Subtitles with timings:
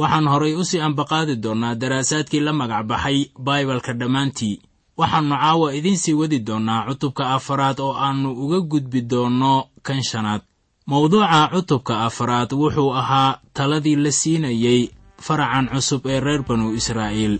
[0.00, 4.60] waxaan horay u sii ambaqaadi doonnaa daraasaadkii la magac baxay baibalka dhammaantii.
[4.98, 9.52] Waxaannu caawa idiin sii wadi doonnaa cutubka afaraad oo aannu uga gudbi doonno
[9.86, 10.42] kan shanaad.
[10.86, 14.90] Mawduuca cutubka afaraad wuxuu ahaa taladii la siinayey
[15.26, 17.38] faracan cusub ee reer banu israa'iil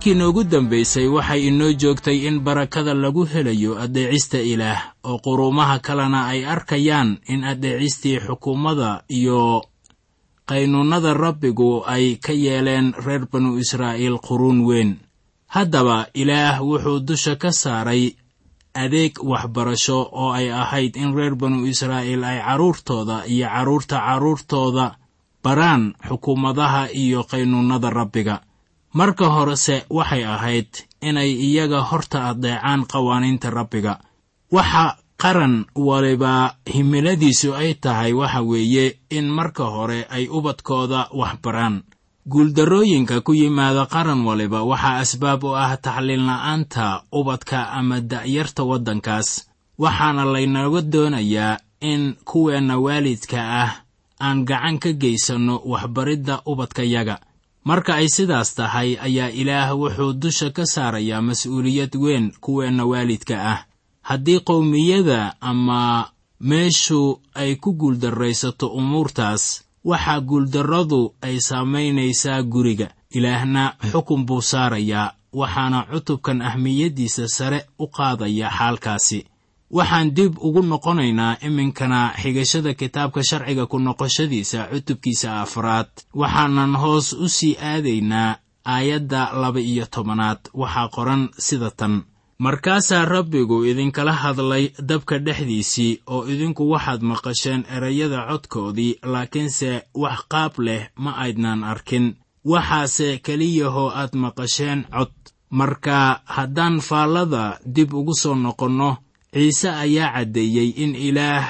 [0.00, 6.26] markii noogu dambaysay waxay inoo joogtay in barakada lagu helayo addeecista ilaah oo quruumaha kalena
[6.26, 9.62] ay arkayaan in addeecistii xukuumadda iyo
[10.48, 14.96] qaynuunnada rabbigu ay ka yeeleen reer banu israa'iil quruun weyn.
[15.46, 18.16] Haddaba ilaah wuxuu dusha ka saaray
[18.74, 24.96] adeeg waxbarasho oo ay ahayd in reer banu israa'iil ay carruurtooda iyo carruurta carruurtooda
[25.44, 28.40] baraan xukuumadaha iyo qaynuunnada rabbiga
[28.92, 30.68] marka horese waxay ahayd
[31.00, 33.98] inay iyaga horta addeecaan qawaaniinta rabbiga.
[34.52, 41.82] Waxa qaran waliba himiladiisu ay tahay waxa weeye in marka hore ay ubadkooda wax baraan
[42.28, 49.46] guuldarrooyinka ku yimaada qaran waliba waxaa asbaab u ah taxliilna'aanta ubadka ama da'yarta waddankaas.
[49.78, 53.70] Waxaana laynaga doonayaa in kuweenna waalidka ah
[54.20, 57.16] aan gacan ka geysanno waxbaridda ubadkayaga
[57.64, 63.60] marka ay sidaas tahay ayaa ilaah wuxuu dusha ka saarayaa mas'uuliyad weyn kuweenna waalidka ah.
[64.02, 66.08] Haddii qowmiyada ama
[66.40, 72.88] meeshu ay ku guuldarraysato umuurtaas waxaa guuldarradu ay saamaynaysaa guriga.
[73.10, 79.26] Ilaahna xukun buu saarayaa waxaana cutubkan ahmiyaddiisa sare u qaadaya xaalkaasi
[79.70, 85.88] waxaan dib ugu noqonaynaa iminkana xigashada kitaabka sharciga ku noqoshadiisa cutubkiisa afraad.
[86.20, 90.40] Waxaanan hoos u sii aadaynaa aayadda laba iyo tobanaad.
[90.54, 92.02] Waxaa qoran sida tan.
[92.38, 100.52] Markaasaa rabbigu idinkala hadlay dabka dhexdiisii oo idinku waxaad maqasheen erayada codkoodii laakiinse wax qaab
[100.58, 102.16] leh ma aydnaan arkin.
[102.44, 105.12] Waxaase keliyahoo aad maqasheen cod.
[105.50, 108.96] Marka haddaan faallada dib ugu soo noqonno
[109.34, 111.44] ciise ayaa caddeeyey in ilaah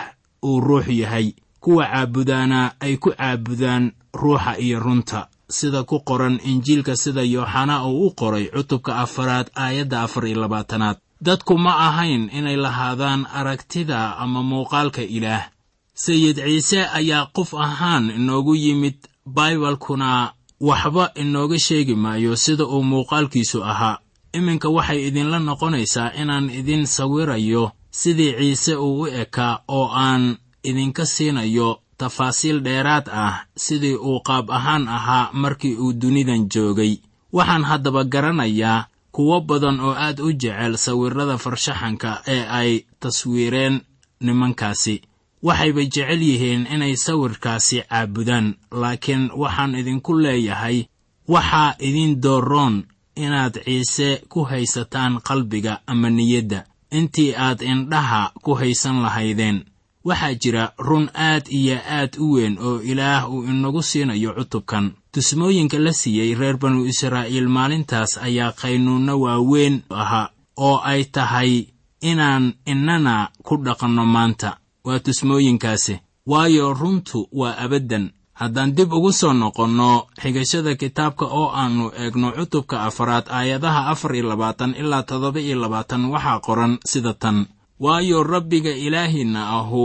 [0.44, 1.32] uu ruux yahay.
[1.61, 8.06] Kuwa caabudaana ay ku caabudaan ruuxa iyo runta sida ku qoran injiilka sida yooxana uu
[8.06, 10.97] u qoray cutubka afaraad aayadda afar iyo labaatanaad.
[11.21, 15.49] Dadku ma ahayn inay lahaadaan aragtida ama muuqaalka ilaah.
[15.94, 18.97] Sayid ciise ayaa qof ahaan inoogu yimid
[19.27, 23.99] baibalkuna waxba inooga sheegi maayo sida uu muuqaalkiisu ahaa
[24.32, 31.06] iminka waxay idinla noqonaysaa inaan idin sawirayo sidii ciise uu u ekaa oo aan idinka
[31.06, 36.97] siinayo tafaasiil dheeraad ah sidii uu qaab ahaan ahaa markii uu dunidan joogay.
[37.32, 43.81] Waxaan haddaba garanayaa kuwo badan oo aad u jecel sawirrada farshaxanka ee ay taswiireen
[44.21, 45.03] nimankaasi.
[45.43, 50.85] Waxayba jecel yihiin inay sawirkaasi caabudaan laakiin waxaan idinku leeyahay
[51.29, 52.85] waxaa idin dooroon
[53.16, 56.64] inaad ciise ku haysataan qalbiga ama niyadda.
[56.90, 59.64] Intii aad indhaha ku haysan lahaydeen
[60.04, 64.92] waxaa jira run aad iyo aad u weyn oo ilaah uu inagu siinayo cutubkan.
[65.12, 71.66] Tusmooyinka la siiyey reer banu israa'iil maalintaas ayaa qaynuunno waaweyn ahaa oo ay tahay
[72.00, 74.56] inaan innana ku dhaqanno maanta.
[74.84, 78.10] Waa tusmooyinkaasi waayo runtu waa abaddan
[78.40, 79.90] haddaan dib ugu soo noqonno
[80.22, 86.02] xigashada kitaabka oo aannu eegno cutubka afaraad aayadaha afar iyo labaatan ilaa toddoba iyo labaatan
[86.12, 87.38] waxaa qoran sida tan.
[87.84, 89.84] Waayo rabbiga ilaahiinna ahu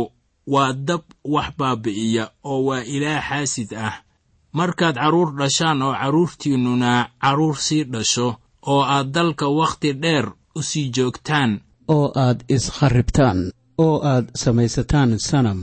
[0.54, 1.02] waa dab
[1.34, 3.94] wax baabi'iya oo waa ilaah xaasid ah.
[4.58, 6.92] Markaad carruur dhashaan oo carruurtiinnuna
[7.24, 8.28] carruur sii dhasho
[8.72, 10.26] oo aad dalka wakhti dheer
[10.56, 11.52] u sii joogtaan
[11.96, 13.40] oo aad iskharribtaan
[13.86, 15.60] oo aad samaysataan sanam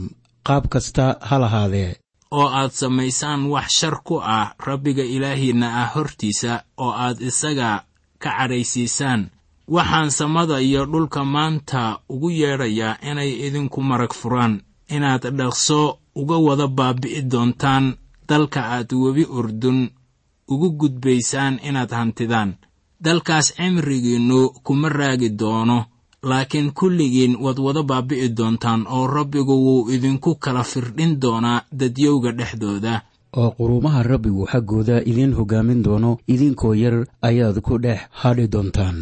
[0.47, 1.91] qaab kasta ha lahaadee
[2.37, 6.51] oo aad samaysaan wax shar ku ah rabbiga ilaahiinna ah hortiisa
[6.83, 7.69] oo aad isaga
[8.21, 9.21] ka cadhaysiisaan
[9.75, 11.81] waxaan samada iyo dhulka maanta
[12.13, 14.53] ugu yeedhayaa inay idinku marag furaan.
[14.95, 15.79] Inaad dhaqso
[16.21, 17.85] uga wada baabi'i doontaan
[18.29, 19.79] dalka aad webi urdun
[20.51, 22.51] ugu gudbaysaan inaad hantidaan.
[23.03, 25.77] Dalkaas cimrigiinnu kuma raagi doono
[26.23, 33.01] laakiin kulligiin waad wada baabi'i doontaan oo rabbigu wuu idinku kala firdhin doonaa dadyowga dhexdooda.
[33.37, 38.97] Oo quruumaha rabbigu xaggooda idiin hoggaamin doono idinkoo yar ayaad ku dhex hadhi doontaan.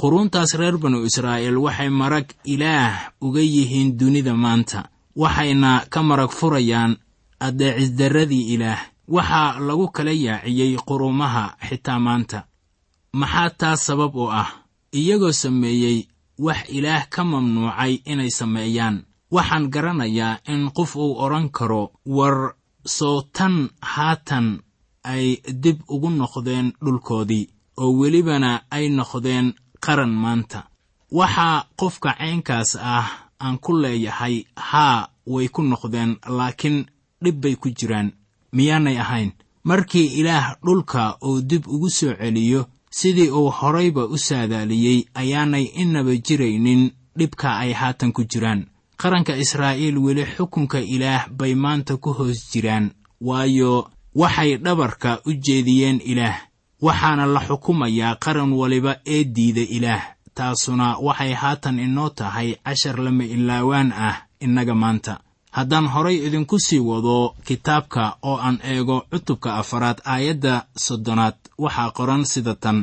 [0.00, 6.96] Quruuntaas reer banu israa'iil waxay marag ilaah uga yihiin dunida maanta waxayna ka marag furayaan
[7.40, 8.80] addeecisdarradii ilaah.
[9.08, 12.38] Waxaa lagu kala yaaciyey quruumaha xitaa maanta.
[13.12, 14.48] Maxaa taas sabab u ah?
[14.94, 16.06] Iyagoo sameeyey
[16.38, 19.04] wax ilaah ka mamnuucay inay sameeyaan.
[19.30, 22.54] Waxaan garanayaa in qof uu odhan karo war
[22.86, 24.60] soo tan haatan
[25.04, 30.60] ay dib ugu noqdeen dhulkoodii oo welibana ay noqdeen qaran maanta.
[31.10, 33.08] Waxaa qofka caynkaas ah
[33.40, 36.86] aan ku leeyahay haa way ku noqdeen laakiin
[37.22, 38.12] dhib bay ku jiraan.
[38.52, 39.32] Miyaanay ahayn
[39.64, 42.66] markii ilaah dhulka uu dib ugu soo celiyo
[42.98, 46.82] sidii uu horayba u saadaaliyey ayaanay inaba jiraynin
[47.18, 48.66] dhibka ay haatan ku jiraan.
[49.00, 55.98] Qaranka israa'iil weli xukunka ilaah bay maanta ku hoos jiraan waayo waxay dhabarka u jeediyeen
[56.12, 56.36] ilaah
[56.86, 60.02] waxaana la xukumayaa qaran waliba ee diida ilaah.
[60.34, 65.20] Taasuna waxay haatan inoo tahay cashar lama ilaawaan ah innaga maanta
[65.56, 70.54] haddaan horay idinku sii wado kitaabka oo aan eego cutubka afaraad aayadda
[70.84, 72.78] soddonaad waxaa qoran sida tan.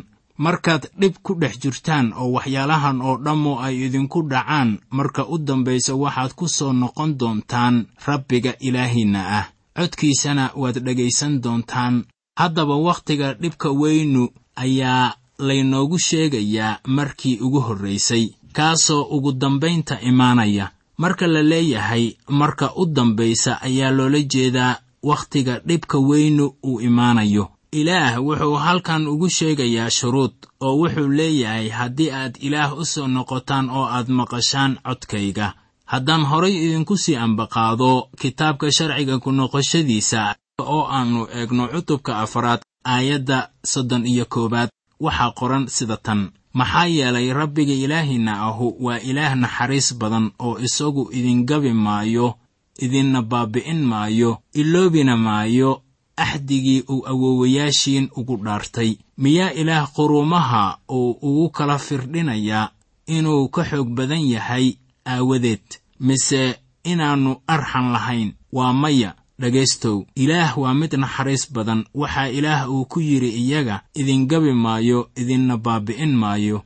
[0.45, 5.94] Markaad dhib ku dhex jirtaan oo waxyaalahan oo dhammu ay idinku dhacaan marka u dambaysa
[6.03, 7.75] waxaad ku soo noqon doontaan
[8.07, 9.45] rabbiga ilaahiinna ah.
[9.77, 11.95] Codkiisana waad dhegaysan doontaan.
[12.39, 14.23] Haddaba wakhtiga dhibka weynu
[14.56, 15.13] ayaa
[15.47, 20.65] laynoogu sheegayaa markii ugu horraysay kaasoo ugu dambaynta imaanaya
[21.01, 22.06] marka la leeyahay
[22.39, 27.45] marka u dambaysa ayaa loola jeedaa wakhtiga dhibka weynu uu imaanayo.
[27.80, 30.33] Ilaah wuxuu halkan ugu sheegayaa shuruud
[30.66, 35.47] oo wuxuu leeyahay haddii aad ilaah u soo noqotaan oo aad maqashaan codkayga
[35.92, 40.35] haddaan horay idinku sii ambaqaado kitaabka sharciga ku noqoshadiisa
[40.73, 42.61] oo aannu eegno cutubka afaraad
[42.94, 43.37] aayadda
[43.71, 44.69] soddon iyo koowaad
[45.06, 46.21] waxaa qoran sida tan
[46.54, 52.36] maxaa yeelay rabbiga ilaahiinna ahu waa ilaah naxariis badan oo isagu idingabi maayo
[52.80, 55.81] idinna baabi'in maayo iloobina maayo
[56.18, 58.92] axdigii uu awoowayaashiin ugu dhaartay.
[59.18, 62.70] Miyaa ilaah quruumaha uu ugu kala firdhinayaa
[63.08, 64.74] inuu ka xoog badan yahay
[65.06, 65.66] aawadeed
[66.00, 68.34] mise inaannu arxan lahayn?
[68.52, 74.54] Waa maya dhegaystow ilaah waa mid naxariis badan waxaa ilaah uu ku yidhi iyaga idingabi
[74.54, 76.57] maayo idinna baabi'in maayo.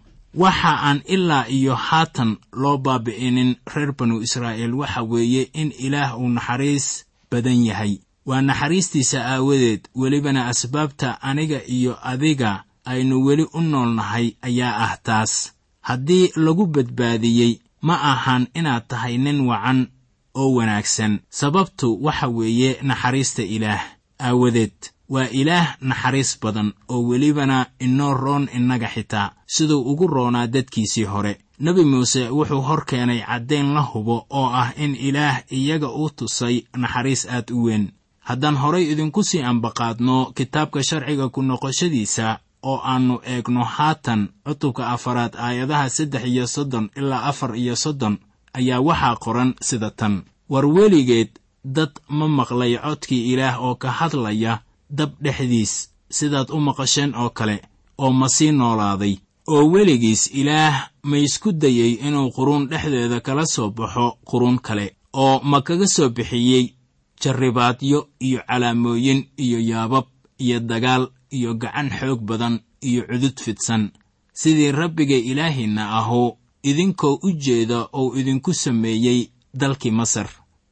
[0.43, 6.29] Waxa aan ilaa iyo haatan loo baabi'inin reer banu israa'iil waxa weeye in ilaah uu
[6.35, 6.87] naxariis
[7.31, 7.93] badan yahay.
[8.25, 15.33] Waa naxariistiisa aawadeed welibana asbaabta aniga iyo adiga aynu weli u noolnahay ayaa ah taas.
[15.87, 19.87] Haddii lagu badbaadiyey ma ahan inaad tahay nin wacan
[20.35, 21.19] oo wanaagsan.
[21.29, 23.81] Sababtu waxa weeye naxariista ilaah.
[24.19, 24.73] Aawadeed
[25.09, 29.31] waa ilaah naxariis badan oo welibana inoo roon innaga xitaa.
[29.47, 31.37] Siduu ugu roonaa dadkiisii hore.
[31.59, 36.63] Nebi muuse wuxuu hor keenay caddayn la hubo oo ah in ilaah iyaga u tusay
[36.77, 37.91] naxariis aad u weyn.
[38.19, 45.35] Haddaan horay idinku sii ambaqaadno kitaabka sharciga ku noqoshadiisa oo aannu eegno haatan cutubka afaraad
[45.37, 48.17] aayadaha saddex iyo soddon ilaa afar iyo soddon
[48.59, 50.15] ayaa waxaa qoran sida tan.
[50.51, 51.31] War weligeed
[51.75, 54.53] dad ma maqlay codkii ilaah oo ka hadlaya
[54.97, 55.73] dab dhexdiis
[56.17, 57.57] sidaad u maqasheen oo kale
[58.03, 59.15] oo ma sii noolaaday
[59.53, 60.75] oo weligiis ilaah
[61.09, 66.09] ma isku dayey inuu quruun dhexdeeda kala soo baxo quruun kale oo ma kaga soo
[66.15, 66.65] bixiyey
[67.21, 70.05] jarribaadyo iyo calaamooyin iyo yaabab
[70.39, 73.83] iyo dagaal iyo gacan xoog badan iyo cudud fidsan.
[74.33, 76.37] Sidii rabbiga ilaahiinna ahu
[76.69, 79.19] idinkoo u jeeda ou idinku sameeyey
[79.59, 80.29] dalkii masar.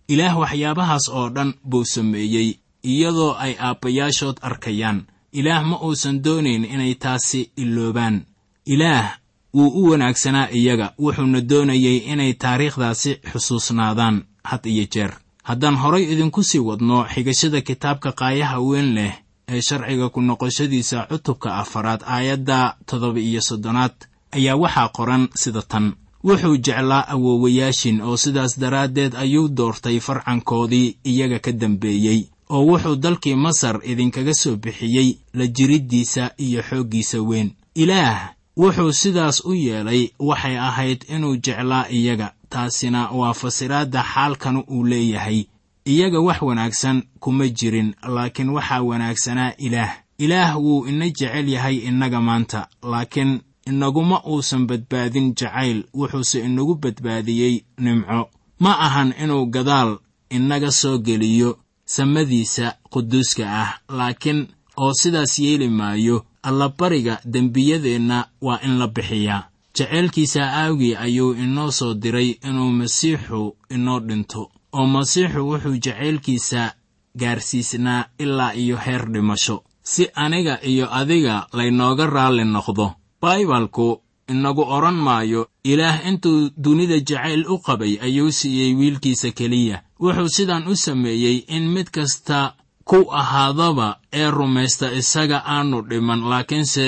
[0.08, 2.50] Ilaah waxyaabahaas oo dhan buu sameeyey
[2.84, 5.00] iyadoo ay aabbayaashood arkayaan.
[5.40, 8.26] Ilaah ma uusan doonayn inay taasi iloobaan
[8.66, 9.18] ilaah
[9.54, 15.12] wuu u wanaagsanaa iyaga wuxuuna doonayey inay taariikhdaasi xusuusnaadaan had iyo jeer.
[15.44, 19.14] Haddaan horay idinku sii wadno xigashada kitaabka qaayaha weyn leh
[19.50, 23.96] ee sharciga ku noqoshadiisa cutubka afaraad aayadda toddoba iyo soddonaad
[24.36, 25.94] ayaa waxaa qoran sida tan.
[26.24, 33.36] Wuxuu jeclaa awoowayaashin oo sidaas daraaddeed ayuu doortay farcankoodii iyaga ka dambeeyey oo wuxuu dalkii
[33.36, 37.52] masar idinkaga soo bixiyey la jiriddiisa iyo xooggiisa weyn.
[37.76, 44.84] Ilaah wuxuu sidaas u yeelay waxay ahayd inuu jeclaa iyaga taasina waa fasiraadda xaalkan uu
[44.84, 45.44] leeyahay.
[45.86, 49.92] Iyaga wax wanaagsan kuma jirin laakiin waxaa wanaagsanaa ilaah.
[50.18, 57.56] Ilaah wuu ina jecel yahay innaga maanta laakiin inaguma uusan badbaadin jacayl wuxuuse inagu badbaadiyey
[57.78, 58.30] nimco.
[58.60, 59.98] Ma ahan inuu gadaal
[60.30, 68.78] inaga soo geliyo samadiisa quduuska ah laakiin oo sidaas yeeli maayo allabariga dembiyadeenna waa in
[68.80, 69.48] la bixiyaa.
[69.78, 76.74] Jaceylkiisa aawgii ayuu inoo soo diray inuu masiixu inoo dhinto oo masiixu wuxuu jacaylkiisa
[77.20, 79.64] gaarsiisnaa ilaa iyo heer dhimasho.
[79.84, 83.88] Si aniga iyo adiga laynooga raalli noqdo baibalku
[84.28, 89.78] inagu odhan maayo ilaah intuu dunida jacayl u qabay ayuu siiyey wiilkiisa keliya.
[90.04, 92.54] Wuxuu sidan u sameeyey in mid kasta
[92.90, 96.86] ku ahaadaba ee rumaysta isaga aanu dhiman laakiinse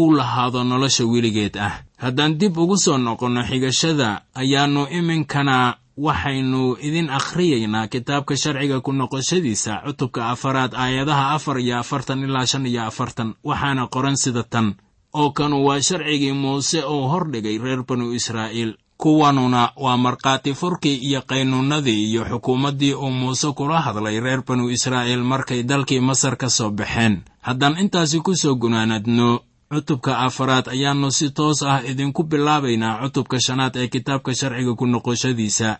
[0.00, 1.74] uu lahaado nolosha weligeed ah.
[2.02, 4.08] Haddaan dib ugu soo noqonno xigashada
[4.40, 5.56] ayaannu iminkana
[6.06, 12.66] waxaynu idin akhriyaynaa kitaabka sharciga ku noqoshadiisa cutubka afaraad aayadaha afar iyo afartan ilaa shan
[12.66, 14.74] iyo afartan waxaana qoran sida tan
[15.14, 18.74] oo kanu waa sharcigii muuse uu hordhigay reer banu israa'iil.
[18.96, 25.22] Kuwanuna waa markhaati furkii iyo qaynuunnadii iyo xukuumaddii uu muuse kula hadlay reer banu israa'iil
[25.22, 27.22] markay dalkii masar ka soo baxeen.
[27.40, 29.40] Haddaan intaasi ku soo gunaanadno
[29.72, 35.78] cutubka afaraad ayaannu si toos ah idinku bilaabaynaa cutubka shanaad ee kitaabka sharciga ku noqoshadiisa.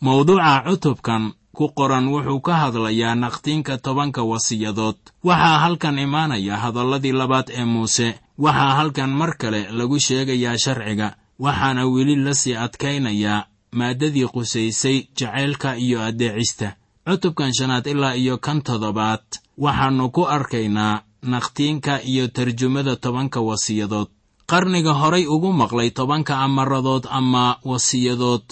[0.00, 4.96] Mawduuca cutubkan ku qoran wuxuu ka hadlayaa naqtiinka tobanka wasiyadood.
[5.24, 11.86] Waxaa halkan imaanaya hadalladii labaad ee muuse waxaa halkan mar kale lagu sheegayaa sharciga waxaana
[11.86, 13.46] weli la sii adkaynayaa
[13.78, 16.76] maaddadii qusaysay jacaylka iyo addeecista
[17.06, 19.24] cutubkan shanaad ilaa iyo kan toddobaad
[19.58, 24.08] waxaannu ku arkaynaa naqtiinka iyo tarjumada tobanka wasiyadood.
[24.50, 28.44] Qarniga horay ugu maqlay tobanka amaradood ama wasiyadood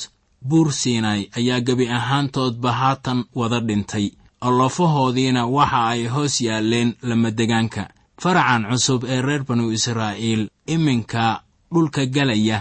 [0.49, 4.11] buur siinay ayaa gebi ahaantoodba haatan wada dhintay.
[4.41, 7.89] Allafahoodiina waxa ay hoos yaalleen lamadegaanka
[8.23, 10.43] faracan cusub ee reer banu israa'iil
[10.75, 12.59] iminka dhulka galaya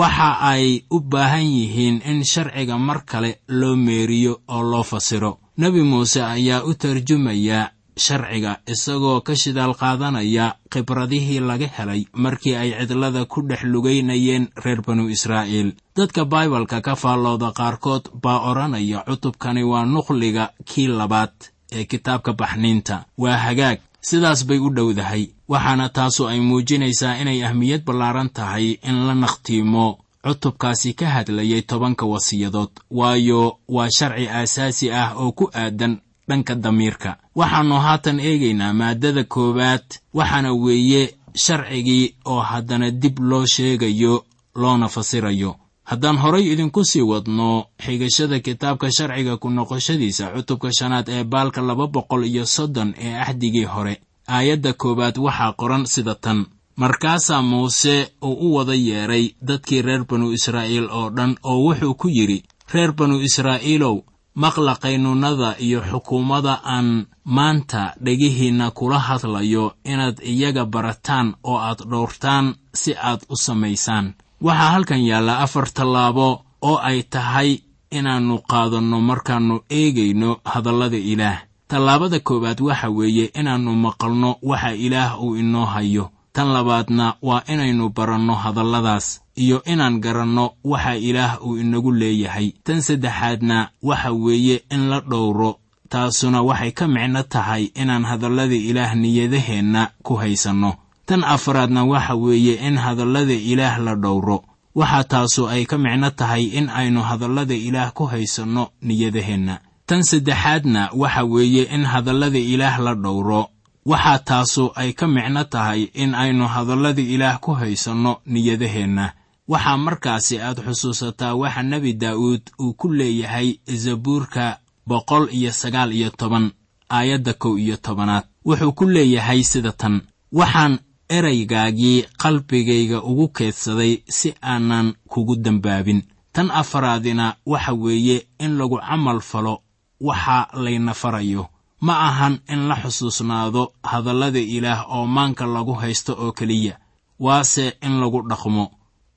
[0.00, 5.38] waxa ay u baahan yihiin in sharciga mar kale loo meeriyo oo loo fasiro.
[5.58, 12.70] Nebi muuse ayaa u tarjumaya sharciga isagoo ka shidaal qaadanaya khibradihii laga helay markii ay
[12.88, 15.68] cidlada ku dhex lugaynayeen reer banu israa'iil.
[15.96, 21.34] Dadka baibalka ka faallooda qaarkood baa odhanaya cutubkani waa nuqliga kii labaad
[21.70, 23.04] ee kitaabka baxniinta.
[23.18, 28.96] Waa hagaag sidaas bay u dhowdahay waxaana taasu ay muujinaysaa inay ahmiyad ballaaran tahay in
[29.06, 29.86] la nakhtiimo.
[30.24, 35.94] Cutubkaasi ka hadlayay tobanka wasiyadood waayo waa sharci aasaasi ah oo ku aadan
[36.28, 37.10] dhanka damiirka.
[37.38, 39.84] Waxaannu haatan eegaynaa maaddada koowaad
[40.14, 41.02] waxaana weeye
[41.44, 45.56] sharcigii oo haddana dib loo sheegayo loona fasirayo
[45.90, 51.86] haddaan horay idinku sii wadno xigashada kitaabka sharciga ku noqoshadiisa cutubka shanaad ee baalka laba
[51.86, 53.94] boqol iyo soddon ee axdigii hore
[54.28, 56.46] aayadda koowaad waxaa qoran sida tan.
[56.76, 62.08] Markaasaa muuse uu u wada yeedhay dadkii reer banu israa'iil oo dhan oo wuxuu ku
[62.08, 62.42] yidhi
[62.74, 63.96] reer banu israa'iilow
[64.34, 72.54] maqla qaynuunnada iyo xukuumadda aan maanta dhegihiinna kula hadlayo inaad iyaga barataan oo aad dhowrtaan
[72.80, 74.06] si aad u samaysaan
[74.40, 77.58] waxaa halkan yaalla afar tallaabo oo ay tahay
[77.90, 81.38] inaannu qaadanno markaannu eegayno hadallada ilaah.
[81.68, 86.10] Tallaabada koowaad waxa weeye inaannu maqalno waxa ilaah uu inoo hayo.
[86.32, 92.52] Tan labaadna waa inaynu baranno hadalladaas iyo inaan garanno waxa ilaah uu inagu leeyahay.
[92.64, 98.94] Tan saddexaadna waxa weeye in la dhowro taasuna waxay ka micno tahay inaan hadallada ilaah
[98.94, 100.74] niyadaheenna ku haysanno
[101.06, 104.38] tan afaraadna waxa weeye in hadallada ilaah la dhowro.
[104.74, 109.60] Waxa taasu ay ka micno tahay in aynu hadallada ilaah ku haysanno niyadaheenna.
[109.86, 113.42] Tan saddexaadna waxa weeye in hadallada ilaah la dhowro.
[113.86, 119.12] Waxaa taasu ay ka micno tahay in aynu hadallada ilaah ku haysanno niyadaheenna.
[119.48, 124.58] Waxaa markaasi aad xusuusataa waxa nebi daa'uud uu ku leeyahay zabuurka
[124.88, 126.50] boqol iyo sagaal iyo toban
[126.90, 128.24] aayadda kow iyo tobanaad.
[128.44, 130.00] Wuxuu ku leeyahay sida tan.
[130.32, 130.78] Waxaan
[131.16, 136.00] eraygaagii qalbigayga ugu keedsaday si aanan kugu dembaabin
[136.34, 139.54] tan afaraadina waxa weeye in lagu camal falo
[140.00, 141.44] waxa layna farayo.
[141.86, 146.74] Ma ahan in la xusuusnaado hadallada ilaah oo maanka lagu haysto oo keliya
[147.20, 148.64] waase in lagu dhaqmo.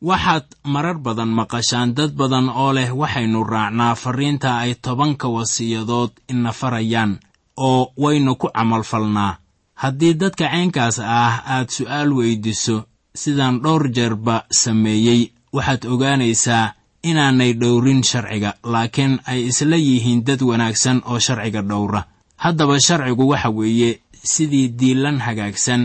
[0.01, 6.51] Waxaad marar badan maqashaan dad badan oo leh waxaynu raacnaa farriinta ay tobanka wasiyadood ina
[6.59, 7.19] farayaan
[7.57, 9.37] oo waynu ku camalfalnaa
[9.81, 12.77] haddii dadka caynkaas ah aad su'aal weyddiso
[13.21, 15.21] sidaan dhowr jeerba sameeyey
[15.55, 16.73] waxaad ogaanaysaa
[17.09, 22.01] inaanay dhowrin sharciga laakiin ay isla yihiin dad wanaagsan oo sharciga dhowra.
[22.43, 23.89] Haddaba sharcigu waxa weeye
[24.33, 25.83] sidii diilan hagaagsan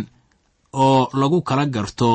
[0.73, 2.11] oo lagu kala garto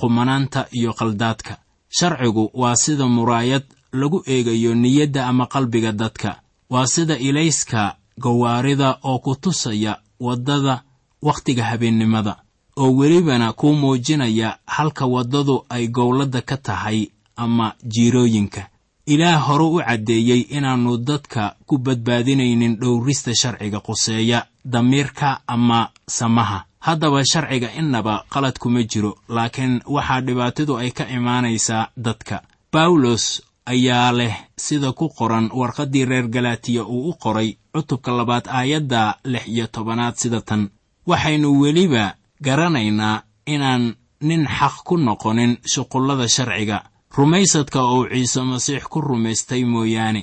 [0.00, 1.54] qumanaanta iyo qaldaadka.
[1.98, 6.30] Sharcigu waa sida muraayad lagu eegayo niyadda ama qalbiga dadka.
[6.70, 10.82] Waa sida ilayska gawaarida oo ku tusaya waddada
[11.26, 12.34] wakhtiga habeennimada
[12.76, 16.98] oo welibana kuu muujinaya halka waddadu ay gowladda ka tahay
[17.36, 18.62] ama jiirooyinka.
[19.06, 26.64] Ilaah hore u caddeeyey inaannu dadka ku badbaadinaynin dhowrista sharciga quseeya damiirka ama samaha.
[26.80, 32.42] Haddaba sharciga innaba qalad kuma jiro laakiin waxaa dhibaatadu ay ka imaanaysaa dadka.
[32.72, 39.16] Bawlos ayaa leh sida ku qoran warqaddii reer galatiya uu u qoray cutubka labaad aayadda
[39.24, 40.68] lix iyo tobanaad sida tan
[41.06, 46.78] waxaynu weliba garanaynaa inaan nin xaq ku noqonin shuqullada sharciga.
[47.16, 50.22] Rumaysadka uu ciise masiix ku rumaystay mooyaane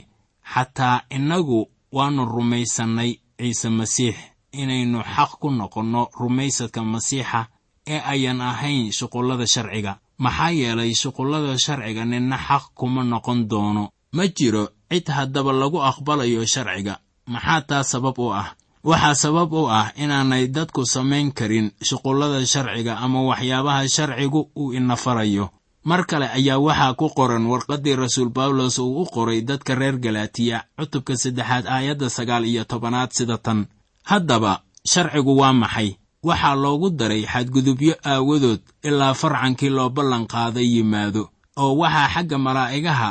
[0.54, 4.16] xataa innagu waannu rumaysannay ciise masiix.
[4.54, 7.48] Inaynu xaq ku noqonno rumaysadka masiixa
[7.88, 9.94] ee ayan ahayn shuqullada sharciga.
[10.18, 13.90] Maxaa yeelay shuqullada sharciga ninna xaq kuma noqon doono.
[14.16, 17.00] Ma jiro cid haddaba lagu aqbalayo sharciga.
[17.28, 18.50] Maxaa taa sabab u ah
[18.84, 24.96] waxaa sabab u ah inaanay dadku samayn karin shuqullada sharciga ama waxyaabaha sharcigu uu ina
[24.96, 25.50] farayo
[25.86, 30.66] mar kale ayaa waxaa ku qoran warqaddii rasuul bawlos uu u qoray dadka reer galatiya
[30.78, 33.66] cutubka saddexaad aayadda sagaal iyo tobanaad sida tan.
[34.04, 35.98] Haddaba sharcigu waa maxay?
[36.24, 43.10] Waxaa loogu daray xadgudubyo aawadood ilaa farcankii loo ballanqaaday yimaado oo waxaa xagga malaa'igaha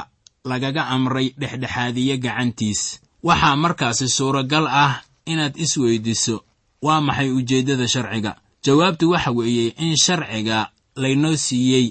[0.51, 2.99] lagaga amray dhexdhexaadiye gacantiis.
[3.23, 6.37] Waxaa markaasi suuragal ah inaad isweydiso
[6.83, 8.33] waa maxay ujeeddada sharciga?
[8.65, 10.59] Jawaabtu waxa weeye in sharciga
[11.03, 11.87] laynoo siiyey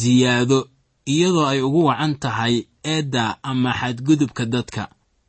[0.00, 0.58] siyaado
[1.12, 4.82] iyadoo ay ugu wacan tahay eedda ama xadgudubka dadka.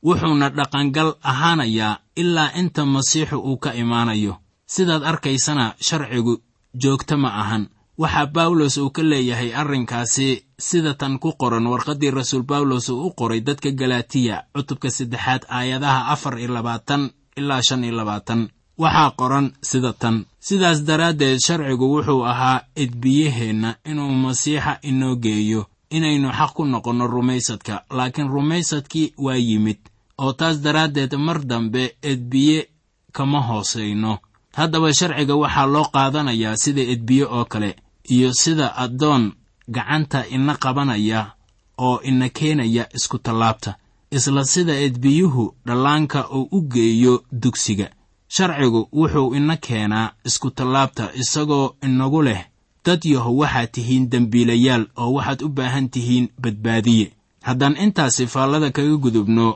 [0.04, 4.34] Wuxuuna dhaqangal ahaanayaa ilaa inta masiixu uu ka imaanayo.
[4.73, 6.34] Sidaad arkaysana sharcigu
[6.82, 7.63] joogto ma ahan.
[7.97, 10.28] Waxaa bawlos uu ka leeyahay arrinkaasi
[10.67, 16.08] sida tan ku qoran warqaddii rasuul bawlos uu u qoray dadka galatiya cutubka saddexaad aayadaha
[16.13, 18.50] afar iyo labaatan ilaa shan iyo labaatan.
[18.78, 20.26] Waxaa qoran sida tan.
[20.39, 27.84] Sidaas daraaddeed sharcigu wuxuu ahaa edbiyaheenna inuu masiixa inoo geeyo inaynu xaq ku noqonno rumaysadka.
[27.89, 29.78] Laakiin rumaysadkii waa yimid
[30.17, 32.69] oo taas daraaddeed mar dambe edbiye
[33.12, 34.17] kama hoosayno
[34.54, 37.76] haddaba sharciga waxaa loo qaadanayaa sida edbiye oo kale
[38.10, 39.32] iyo sida addoon
[39.69, 41.32] gacanta ina qabanaya
[41.78, 43.76] oo ina keenaya isku tallaabta
[44.17, 47.88] isla sida edbiyuhu dhallaanka uu u geeyo dugsiga.
[48.28, 52.41] Sharcigu wuxuu ina keenaa isku tallaabta isagoo inagu leh
[52.86, 57.12] dad yahow waxaad tihiin dembiilayaal oo waxaad u baahan tihiin badbaadiye.
[57.47, 59.47] Haddaan intaasi faallada kaga gudubno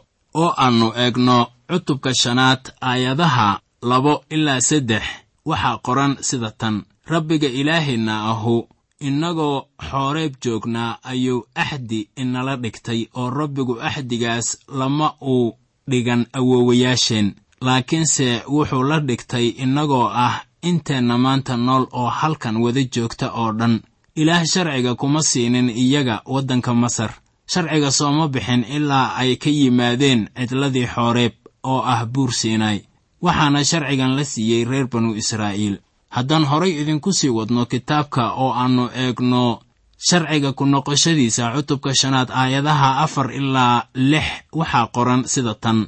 [0.41, 1.37] oo aannu eegno
[1.69, 5.03] cutubka shanaad aayadaha labo ilaa saddex
[5.45, 6.75] waxaa qoran sida tan
[7.07, 8.67] rabbiga ilaaheenna ahu
[8.99, 15.53] innagoo xooreeb joognaa ayuu axdi inala dhigtay oo rabbigu axdigaas lama uu
[15.89, 17.35] dhigan awoowayaasheen.
[17.61, 23.81] Laakiinse wuxuu la dhigtay innagoo ah inteenna maanta nool oo halkan wada joogta oo dhan.
[24.15, 27.11] Ilaah sharciga kuma siinin iyaga waddanka masar.
[27.51, 31.33] Sharciga sooma bixin ilaa ay ka yimaadeen cidladii xooreeb
[31.63, 32.79] oo ah buur siinaay
[33.21, 35.77] waxaana sharcigan la siiyey reer banu israa'iil
[36.09, 39.59] haddaan horay idinku sii wadno kitaabka oo aannu eegno
[40.07, 44.27] sharciga ku noqoshadiisa cutubka shanaad aayadaha afar ilaa lix
[44.59, 45.87] waxaa qoran sida tan.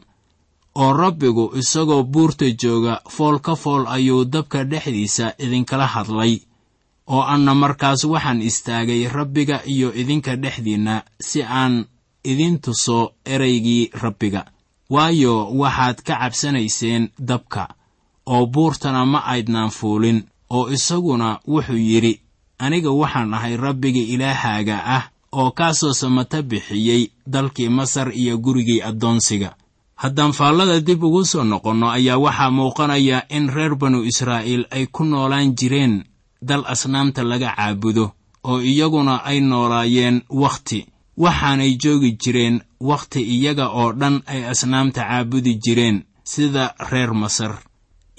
[0.75, 6.33] Oo rabbigu isagoo buurta jooga fool ka fool ayuu dabka dhexdiisa idinkala hadlay.
[7.07, 11.85] Oo anna markaas waxaan istaagay rabbiga iyo idinka dhexdiinna si aan
[12.23, 14.45] idin tuso ereygii rabbiga.
[14.89, 17.67] Waayo waxaad ka cabsanayseen dabka
[18.33, 20.19] oo buurtana ma aydnaan fuulin
[20.55, 22.13] oo isaguna wuxuu yidhi
[22.65, 25.03] aniga waxaan ahay rabbiga ilaahaaga ah
[25.39, 27.01] oo kaasoo samata bixiyey
[27.33, 29.55] dalkii masar iyo gurigii addoonsiga.
[30.01, 35.03] Haddaan faallada dib ugu soo noqonno ayaa waxaa muuqanaya in reer banu israa'iil ay ku
[35.03, 35.93] noolaan jireen
[36.41, 38.05] dal asnaamta laga caabudo
[38.43, 40.79] oo iyaguna ay noolaayeen wakhti.
[41.23, 47.53] Waxaanay joogi jireen wakhti iyaga oo dhan ay asnaamta caabudi jireen sida reer masar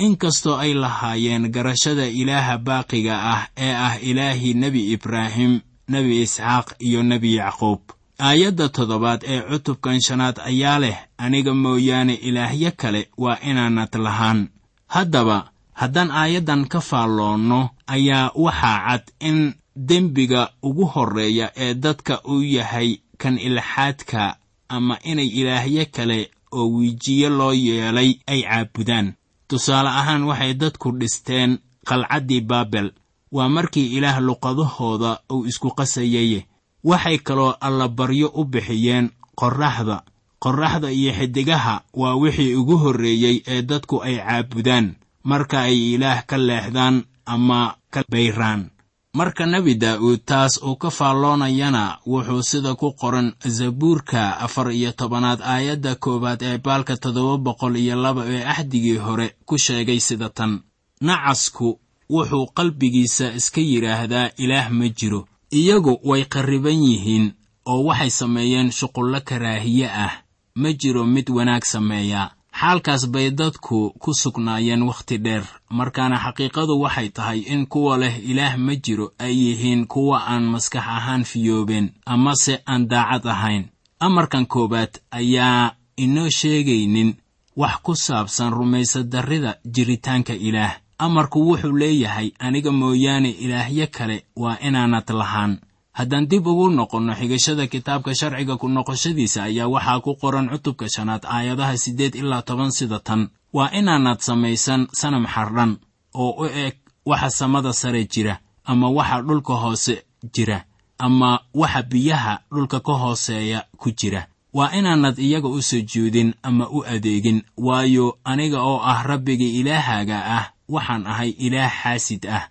[0.07, 7.03] inkastoo ay lahaayeen garashada ilaaha baaqiga ah ee ah ilaahii nebi ibraahim nebi isxaaq iyo
[7.03, 7.81] nebi yacquub.
[8.19, 14.49] Aayadda toddobaad ee cutubkan shanaad ayaa leh aniga mooyaane ilaahyo kale waa inaanad lahaan.
[14.87, 22.43] Haddaba haddaan aayaddan ka faalloonno ayaa waxaa cad in dembiga ugu horreeya ee dadka uu
[22.43, 24.37] yahay kan ilxaadka
[24.69, 29.13] ama inay ilaahyo kale oo wiijiyo loo yeelay ay caabudaan
[29.51, 31.59] tusaale ahaan waxay dadku dhisteen
[31.89, 32.89] qalcaddii baabel.
[33.35, 36.47] Waa markii ilaah luqadahooda uu isku qasayay
[36.85, 39.11] waxay kaloo allabaryo u bixiyeen
[39.41, 39.97] qorraxda.
[40.43, 44.87] Qorraxda iyo xiddigaha waa wixii ugu horreeyey ee dadku ay caabudaan.
[45.25, 48.71] Marka ay ilaah ka leexdaan ama ka bayraan
[49.15, 55.41] marka nebi daa'uud taas uu ka faalloonayana wuxuu sida ku qoran zabuurka afar iyo tobanaad
[55.43, 60.61] aayadda koowaad ee baalka toddoba boqol iyo laba ee axdigii hore ku sheegay sida tan.
[61.01, 65.27] Nacasku wuxuu qalbigiisa iska yidhaahdaa ilaah ma jiro.
[65.51, 67.33] Iyagu way qarriban yihiin
[67.67, 70.13] oo waxay sameeyeen shuqullo karaahiye ah.
[70.55, 75.45] Ma jiro mid wanaag sameeya xaalkaas bay dadku ku sugnaayeen wakhti dheer
[75.79, 80.85] markaana xaqiiqadu waxay tahay in kuwa leh ilaah ma jiro ay yihiin kuwa aan maskax
[80.97, 83.65] ahaan fiyoobeen amase aan daacad ahayn.
[84.01, 87.11] Amarkan koowaad ayaa inoo sheegaynin
[87.57, 90.73] wax ku saabsan rumaysadarrida jiritaanka ilaah.
[90.99, 95.59] Amarku wuxuu leeyahay aniga mooyaane ilaahyo kale waa inaanad lahaan
[95.93, 101.23] haddaan dib ugu noqonno xigashada kitaabka sharciga ku noqoshadiisa ayaa waxaa ku qoran cutubka shanaad
[101.27, 103.29] aayadaha siddeed ilaa toban sida tan.
[103.53, 105.73] Waa inaanad samaysan sanam xardhan
[106.15, 106.75] oo u eg
[107.07, 109.95] waxa samada sare jira ama waxa dhulka hoose
[110.35, 110.65] jira
[110.99, 114.27] ama waxa biyaha dhulka ka hooseeya ku jira.
[114.53, 120.45] Waa inaanad iyaga u sujuudin ama u adeegin waayo aniga oo ah rabbiga ilaahaaga ah
[120.69, 122.45] waxaan ahay ilaah xaasid ah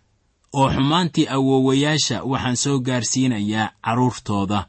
[0.54, 4.66] oo xumaantii awoowayaasha waxaan soo gaarsiinayaa carruurtooda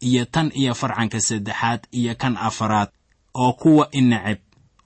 [0.00, 2.88] iyo tan iyo farcanka saddexaad iyo kan afaraad
[3.34, 4.38] oo kuwa i neceb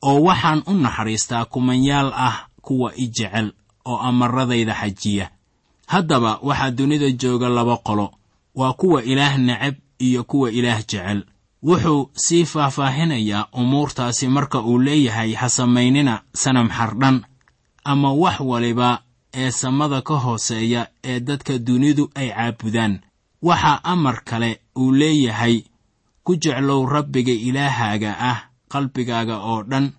[0.03, 3.53] oo waxaan u naxariistaa kumanyaal ah kuwa i jecel
[3.85, 5.31] oo amaradayda xajiya.
[5.87, 8.11] Haddaba waxaa dunida jooga laba qolo
[8.55, 11.25] waa kuwa ilaah neceb iyo kuwa ilaah jecel.
[11.63, 17.25] Wuxuu sii faahfaahinayaa umuurtaasi marka uu leeyahay ha samaynina sanam xardhan
[17.85, 19.03] ama wax waliba
[19.35, 23.01] ee samada ka hooseeya ee dadka dunidu ay caabudaan.
[23.43, 25.65] Waxaa amar kale uu leeyahay
[26.25, 28.39] ku jeclow rabbiga ilaahaaga ah
[28.73, 29.93] qalbigaaga oo dhan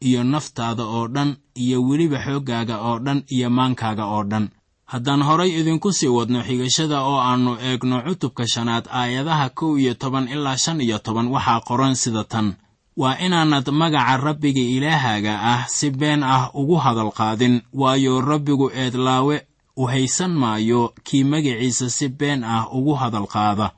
[0.00, 4.48] iyo naftaada oo dhan iyo weliba xooggaaga oo dhan iyo maankaaga oo dhan.
[4.90, 10.28] Haddaan horay idinku sii wadno xigashada oo aannu eegno cutubka shanaad aayadaha kow iyo toban
[10.28, 12.56] ilaa shan iyo toban waxaa qoran sida tan
[12.96, 17.60] waa inaanad magaca rabbiga ilaahaaga ah si been ah ugu hadal qaadin.
[17.72, 23.70] Waayo rabbigu eedlaawe u haysan maayo kii magaciisa si been ah ugu hadal qaada.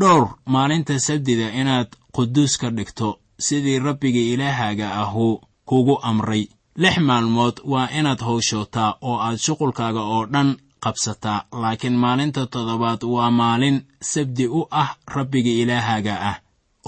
[0.00, 6.48] Dhowr maalinta sabdida inaad quduus ka dhigto sidii rabbiga ilaahaaga ahu kugu amray.
[6.76, 13.30] Lix maalmood waa inaad howshootaa oo aad shuqulkaaga oo dhan qabsataa laakiin maalinta toddobaad waa
[13.30, 16.36] maalin sabdi u ah rabbiga ilaahaaga ah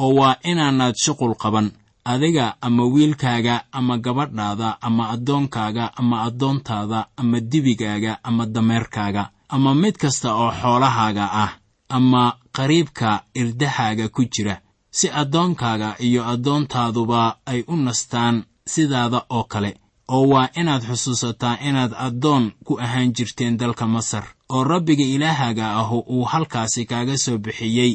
[0.02, 1.70] oo waa inaanaad shuqul qaban
[2.04, 9.94] adiga ama wiilkaaga ama gabadhaada ama addoonkaaga ama addoontaada ama dibigaaga ama dameerkaaga ama mid
[10.02, 11.50] kasta oo xoolahaaga ah
[11.88, 12.22] ama
[12.56, 14.54] qariibka irdahaaga ku jira
[14.90, 19.70] si addoonkaaga iyo addoontaaduba ay u nastaan sidaada oo kale
[20.08, 25.98] oo waa inaad xusuusataa inaad addoon ku ahaan jirteen dalka masar oo rabbiga ilaahaga ahu
[26.14, 27.92] uu halkaasi kaaga soo bixiyey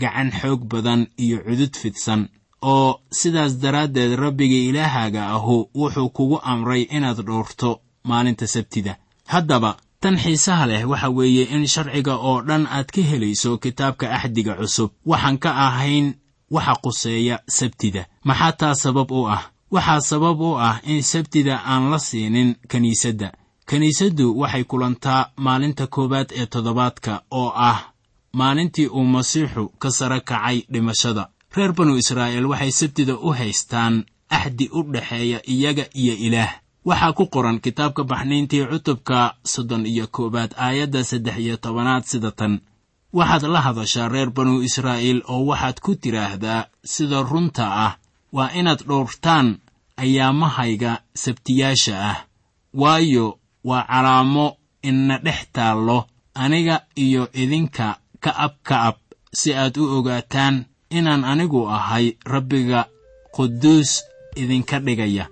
[0.00, 2.28] gacan xoog badan iyo cudud fidsan
[2.62, 8.96] oo sidaas daraaddeed rabbiga ilaahaga ahu wuxuu kugu amray inaad dhowrto maalinta sabtida.
[9.32, 14.54] Haddaba tan xiisaha leh waxa weeye in sharciga oo dhan aad ka helayso kitaabka axdiga
[14.60, 14.90] cusub.
[15.10, 16.06] Waxaan ka ahayn
[16.50, 18.02] waxa quseeya sabtida.
[18.24, 19.42] Maxaa taa sabab u ah?
[19.70, 23.28] Waxaa sabab u ah in sabtida aan la siinin kiniisadda
[23.68, 27.78] kiniisaddu waxay kulantaa maalinta koowaad ee toddobaadka oo ah
[28.32, 31.28] maalintii uu masiixu ka sara kacay dhimashada.
[31.56, 36.52] Reer banu israa'iil waxay sabtida u haystaan axdi u dhexeeya iyaga iyo ilaah.
[36.84, 42.60] Waxaa ku qoran kitaabka baxnayntii cutubka soddon iyo koowaad aayadda saddex iyo tobanaad sida tan.
[43.12, 47.92] Waxaad la hadashaa reer banu israa'iil oo waxaad ku tidhaahdaa sida runta ah
[48.32, 49.58] waa inaad dhowrtaan
[49.96, 52.18] ayaamahayga sabtiyaasha ah.
[52.74, 58.96] Waayo waa calaamo ina dhex taallo aniga iyo idinka ka'ab ka'ab
[59.38, 60.64] si aad u ogaataan
[60.98, 62.80] inaan anigu ahay rabbiga
[63.34, 63.90] quduus
[64.36, 65.24] idinka dhigaya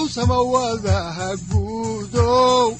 [0.00, 2.76] masiixow samawadaha guudow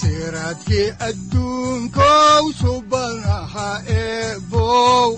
[0.00, 5.16] siraadkii adduunkow subanaha eebow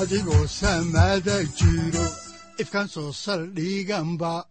[0.00, 2.06] adigoo samada jiro
[2.62, 4.44] ifkan soo saldhiganba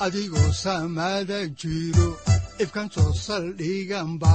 [0.00, 2.08] adigoo samada jiro
[2.58, 4.34] ifkan soo saldhiganba